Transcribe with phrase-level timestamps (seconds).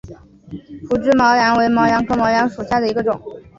[0.87, 3.21] 匍枝毛茛为毛茛科毛茛属下的一个种。